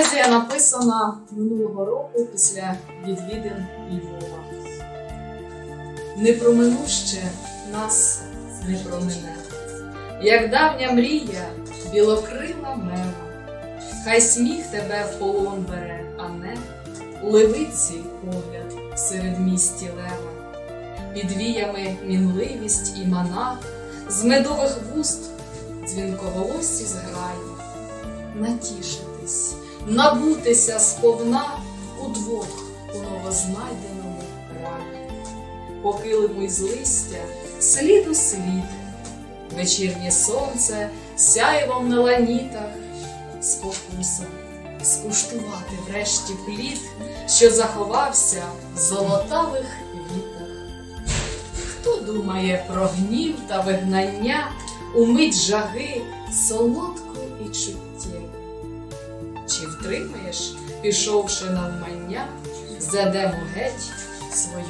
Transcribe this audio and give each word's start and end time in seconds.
Поезія 0.00 0.28
написана 0.28 1.18
минулого 1.30 1.84
року 1.84 2.26
після 2.32 2.76
відвідин 3.06 3.66
Львова. 3.90 4.44
Не 6.16 6.32
проминуще 6.32 7.22
нас 7.72 8.22
не 8.68 8.78
промине, 8.78 9.36
як 10.22 10.50
давня 10.50 10.92
мрія, 10.92 11.50
білокрила 11.92 12.74
мева, 12.76 13.12
хай 14.04 14.20
сміх 14.20 14.66
тебе 14.66 15.04
в 15.04 15.18
полон 15.18 15.66
бере, 15.70 16.04
а 16.18 16.28
не 16.28 16.56
левиці 17.22 17.94
погляд 18.24 18.98
серед 18.98 19.40
місті 19.40 19.88
лева, 19.96 20.54
під 21.14 21.32
віями 21.32 21.96
мінливість 22.04 22.98
і 22.98 23.06
мана, 23.06 23.58
з 24.08 24.24
медових 24.24 24.78
вуст 24.94 25.30
дзвінковолосі 25.86 26.84
зграє, 26.84 27.38
натішитись, 28.34 29.54
набутися 29.86 30.78
сповна 30.78 31.58
удвох 32.04 32.64
у 32.94 32.98
новознайденому 32.98 34.22
раї, 34.62 35.10
по 35.82 35.94
килиму 35.94 36.42
із 36.42 36.60
листя 36.60 37.18
слід 37.60 38.08
у 38.08 38.14
слід, 38.14 38.64
вечірнє 39.56 40.10
сонце 40.10 40.90
сяйвом 41.16 41.88
на 41.88 42.00
ланітах, 42.00 42.70
спокуса 43.40 44.26
скуштувати 44.82 45.74
врешті 45.88 46.32
плід, 46.46 46.80
що 47.28 47.50
заховався 47.50 48.42
в 48.74 48.78
золотавих 48.78 49.66
вітах. 49.94 50.48
Хто 51.68 51.96
думає 51.96 52.64
про 52.68 52.86
гнів 52.86 53.34
та 53.48 53.60
вигнання 53.60 54.52
у 54.94 55.06
мить 55.06 55.34
жаги 55.34 56.02
солодку 56.32 57.18
і 57.44 57.44
чуттєву? 57.44 58.29
Втримаєш, 59.80 60.54
пішовши 60.82 61.44
навмання, 61.44 62.26
задемо 62.78 63.34
геть 63.54 63.92
свою 64.32 64.66